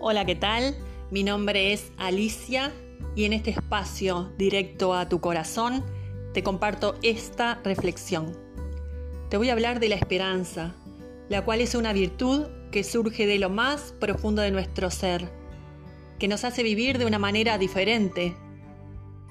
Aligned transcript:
Hola, 0.00 0.24
¿qué 0.24 0.36
tal? 0.36 0.76
Mi 1.10 1.24
nombre 1.24 1.72
es 1.72 1.90
Alicia 1.96 2.72
y 3.16 3.24
en 3.24 3.32
este 3.32 3.50
espacio 3.50 4.32
directo 4.38 4.94
a 4.94 5.08
tu 5.08 5.20
corazón 5.20 5.84
te 6.32 6.44
comparto 6.44 6.94
esta 7.02 7.60
reflexión. 7.64 8.32
Te 9.28 9.36
voy 9.36 9.48
a 9.48 9.54
hablar 9.54 9.80
de 9.80 9.88
la 9.88 9.96
esperanza, 9.96 10.76
la 11.28 11.44
cual 11.44 11.60
es 11.60 11.74
una 11.74 11.92
virtud 11.92 12.46
que 12.70 12.84
surge 12.84 13.26
de 13.26 13.40
lo 13.40 13.50
más 13.50 13.92
profundo 13.98 14.40
de 14.40 14.52
nuestro 14.52 14.88
ser, 14.92 15.32
que 16.20 16.28
nos 16.28 16.44
hace 16.44 16.62
vivir 16.62 16.98
de 16.98 17.06
una 17.06 17.18
manera 17.18 17.58
diferente. 17.58 18.36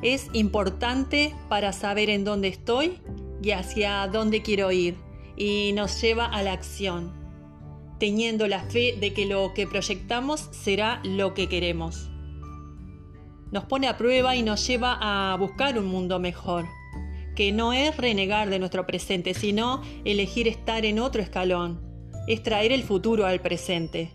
Es 0.00 0.28
importante 0.32 1.34
para 1.48 1.72
saber 1.72 2.08
en 2.08 2.22
dónde 2.22 2.46
estoy 2.46 3.00
y 3.42 3.50
hacia 3.50 4.06
dónde 4.06 4.42
quiero 4.42 4.70
ir 4.70 4.96
y 5.36 5.72
nos 5.74 6.00
lleva 6.00 6.26
a 6.26 6.40
la 6.44 6.52
acción 6.52 7.21
teniendo 8.02 8.48
la 8.48 8.64
fe 8.64 8.96
de 8.98 9.14
que 9.14 9.26
lo 9.26 9.54
que 9.54 9.68
proyectamos 9.68 10.48
será 10.50 11.00
lo 11.04 11.34
que 11.34 11.48
queremos. 11.48 12.10
Nos 13.52 13.62
pone 13.66 13.86
a 13.86 13.96
prueba 13.96 14.34
y 14.34 14.42
nos 14.42 14.66
lleva 14.66 14.98
a 15.00 15.36
buscar 15.36 15.78
un 15.78 15.86
mundo 15.86 16.18
mejor, 16.18 16.66
que 17.36 17.52
no 17.52 17.72
es 17.72 17.96
renegar 17.96 18.50
de 18.50 18.58
nuestro 18.58 18.88
presente, 18.88 19.34
sino 19.34 19.82
elegir 20.04 20.48
estar 20.48 20.84
en 20.84 20.98
otro 20.98 21.22
escalón, 21.22 21.80
es 22.26 22.42
traer 22.42 22.72
el 22.72 22.82
futuro 22.82 23.24
al 23.24 23.40
presente. 23.40 24.10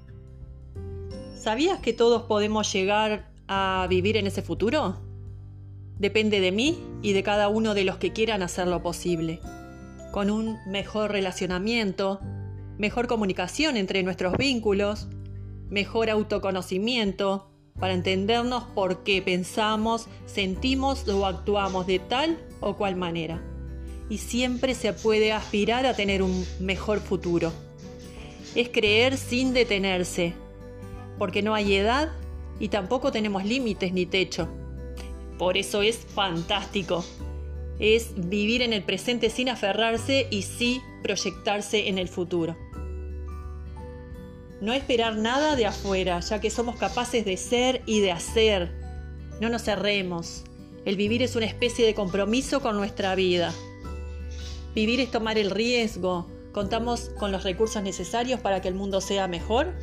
¿Sabías 1.38 1.80
que 1.80 1.94
todos 1.94 2.24
podemos 2.24 2.70
llegar 2.74 3.32
a 3.48 3.88
vivir 3.90 4.18
en 4.18 4.28
ese 4.28 4.42
futuro? 4.42 4.98
Depende 5.98 6.42
de 6.42 6.52
mí 6.52 6.78
y 7.02 7.14
de 7.14 7.24
cada 7.24 7.48
uno 7.48 7.74
de 7.74 7.86
los 7.86 7.96
que 7.96 8.12
quieran 8.12 8.44
hacerlo 8.44 8.84
posible, 8.84 9.40
con 10.12 10.30
un 10.30 10.58
mejor 10.68 11.14
relacionamiento, 11.14 12.20
mejor 12.78 13.08
comunicación 13.08 13.78
entre 13.78 14.04
nuestros 14.04 14.38
vínculos, 14.38 15.08
mejor 15.70 16.10
autoconocimiento 16.10 17.50
para 17.80 17.94
entendernos 17.94 18.64
por 18.64 19.04
qué 19.04 19.22
pensamos, 19.22 20.08
sentimos 20.26 21.08
o 21.08 21.26
actuamos 21.26 21.86
de 21.86 22.00
tal 22.00 22.38
o 22.60 22.76
cual 22.76 22.96
manera. 22.96 23.42
Y 24.10 24.20
siempre 24.20 24.74
se 24.74 24.94
puede 24.94 25.32
aspirar 25.32 25.86
a 25.86 25.96
tener 25.96 26.24
un 26.24 26.46
mejor 26.60 27.00
futuro. 27.00 27.52
Es 28.56 28.70
creer 28.70 29.18
sin 29.18 29.54
detenerse, 29.54 30.34
porque 31.20 31.42
no 31.42 31.54
hay 31.54 31.76
edad 31.76 32.12
y 32.60 32.70
tampoco 32.70 33.12
tenemos 33.12 33.46
límites 33.46 33.94
ni 33.94 34.06
techo. 34.06 34.48
Por 35.38 35.58
eso 35.58 35.84
es 35.84 35.98
fantástico. 35.98 37.06
Es 37.80 38.14
vivir 38.16 38.64
en 38.64 38.74
el 38.74 38.82
presente 38.82 39.30
sin 39.30 39.50
aferrarse 39.50 40.28
y 40.32 40.42
sí 40.42 40.82
proyectarse 41.04 41.90
en 41.90 42.00
el 42.00 42.08
futuro. 42.08 42.56
No 44.60 44.74
esperar 44.74 45.16
nada 45.18 45.56
de 45.56 45.68
afuera, 45.68 46.20
ya 46.20 46.42
que 46.42 46.50
somos 46.50 46.78
capaces 46.78 47.26
de 47.26 47.38
ser 47.38 47.84
y 47.86 48.00
de 48.00 48.12
hacer. 48.12 48.72
No 49.40 49.50
nos 49.50 49.64
cerremos. 49.64 50.44
El 50.84 50.96
vivir 50.96 51.22
es 51.22 51.36
una 51.36 51.46
especie 51.46 51.86
de 51.86 51.94
compromiso 51.94 52.60
con 52.62 52.76
nuestra 52.76 53.14
vida. 53.14 53.54
Vivir 54.74 55.00
es 55.00 55.12
tomar 55.12 55.38
el 55.38 55.52
riesgo. 55.52 56.28
¿Contamos 56.54 57.10
con 57.20 57.32
los 57.32 57.44
recursos 57.44 57.84
necesarios 57.84 58.40
para 58.40 58.62
que 58.62 58.68
el 58.68 58.74
mundo 58.74 59.00
sea 59.00 59.28
mejor? 59.28 59.76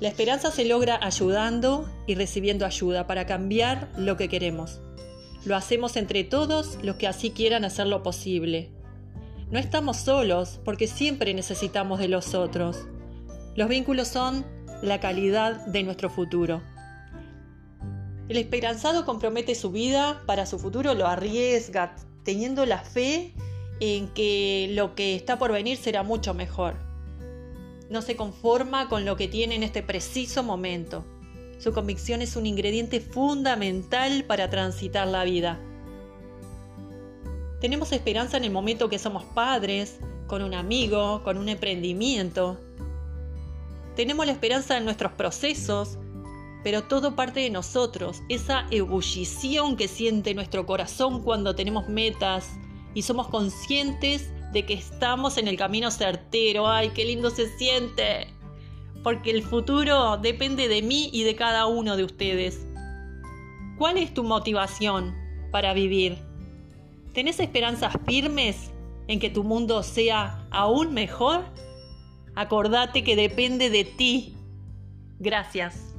La 0.00 0.08
esperanza 0.08 0.52
se 0.52 0.64
logra 0.64 1.00
ayudando 1.02 1.88
y 2.06 2.14
recibiendo 2.14 2.64
ayuda 2.64 3.08
para 3.08 3.26
cambiar 3.26 3.90
lo 3.96 4.16
que 4.16 4.28
queremos. 4.28 4.78
Lo 5.44 5.56
hacemos 5.56 5.96
entre 5.96 6.22
todos 6.22 6.78
los 6.82 6.96
que 6.96 7.08
así 7.08 7.30
quieran 7.30 7.64
hacerlo 7.64 8.04
posible. 8.04 8.70
No 9.50 9.58
estamos 9.58 9.96
solos 9.96 10.60
porque 10.64 10.86
siempre 10.86 11.34
necesitamos 11.34 11.98
de 11.98 12.08
los 12.08 12.34
otros. 12.34 12.86
Los 13.58 13.68
vínculos 13.68 14.06
son 14.06 14.46
la 14.82 15.00
calidad 15.00 15.66
de 15.66 15.82
nuestro 15.82 16.08
futuro. 16.10 16.62
El 18.28 18.36
esperanzado 18.36 19.04
compromete 19.04 19.56
su 19.56 19.72
vida 19.72 20.22
para 20.26 20.46
su 20.46 20.60
futuro, 20.60 20.94
lo 20.94 21.08
arriesga, 21.08 21.96
teniendo 22.22 22.66
la 22.66 22.78
fe 22.78 23.34
en 23.80 24.14
que 24.14 24.70
lo 24.74 24.94
que 24.94 25.16
está 25.16 25.40
por 25.40 25.50
venir 25.50 25.76
será 25.76 26.04
mucho 26.04 26.34
mejor. 26.34 26.76
No 27.90 28.00
se 28.00 28.14
conforma 28.14 28.88
con 28.88 29.04
lo 29.04 29.16
que 29.16 29.26
tiene 29.26 29.56
en 29.56 29.64
este 29.64 29.82
preciso 29.82 30.44
momento. 30.44 31.04
Su 31.58 31.72
convicción 31.72 32.22
es 32.22 32.36
un 32.36 32.46
ingrediente 32.46 33.00
fundamental 33.00 34.22
para 34.22 34.50
transitar 34.50 35.08
la 35.08 35.24
vida. 35.24 35.58
Tenemos 37.60 37.90
esperanza 37.90 38.36
en 38.36 38.44
el 38.44 38.52
momento 38.52 38.88
que 38.88 39.00
somos 39.00 39.24
padres, 39.24 39.98
con 40.28 40.42
un 40.42 40.54
amigo, 40.54 41.24
con 41.24 41.36
un 41.38 41.48
emprendimiento, 41.48 42.56
tenemos 43.98 44.26
la 44.26 44.30
esperanza 44.30 44.78
en 44.78 44.84
nuestros 44.84 45.10
procesos, 45.10 45.98
pero 46.62 46.84
todo 46.84 47.16
parte 47.16 47.40
de 47.40 47.50
nosotros, 47.50 48.22
esa 48.28 48.64
ebullición 48.70 49.76
que 49.76 49.88
siente 49.88 50.34
nuestro 50.34 50.66
corazón 50.66 51.24
cuando 51.24 51.56
tenemos 51.56 51.88
metas 51.88 52.48
y 52.94 53.02
somos 53.02 53.26
conscientes 53.26 54.30
de 54.52 54.64
que 54.64 54.74
estamos 54.74 55.36
en 55.36 55.48
el 55.48 55.56
camino 55.56 55.90
certero. 55.90 56.68
¡Ay, 56.68 56.90
qué 56.90 57.04
lindo 57.06 57.30
se 57.30 57.48
siente! 57.58 58.28
Porque 59.02 59.32
el 59.32 59.42
futuro 59.42 60.16
depende 60.16 60.68
de 60.68 60.80
mí 60.80 61.10
y 61.12 61.24
de 61.24 61.34
cada 61.34 61.66
uno 61.66 61.96
de 61.96 62.04
ustedes. 62.04 62.64
¿Cuál 63.78 63.98
es 63.98 64.14
tu 64.14 64.22
motivación 64.22 65.12
para 65.50 65.74
vivir? 65.74 66.18
¿Tenés 67.14 67.40
esperanzas 67.40 67.94
firmes 68.06 68.70
en 69.08 69.18
que 69.18 69.28
tu 69.28 69.42
mundo 69.42 69.82
sea 69.82 70.46
aún 70.52 70.94
mejor? 70.94 71.42
Acordate 72.38 73.02
que 73.02 73.16
depende 73.16 73.68
de 73.68 73.82
ti. 73.82 74.36
Gracias. 75.18 75.97